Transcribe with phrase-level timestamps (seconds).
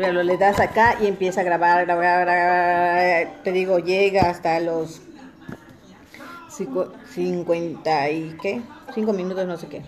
[0.00, 3.42] Pero le das acá y empieza a grabar, grabar, grabar.
[3.42, 5.00] Te digo, llega hasta los
[6.50, 8.60] cincu- 50 y qué,
[8.94, 9.82] 5 minutos, no sé qué.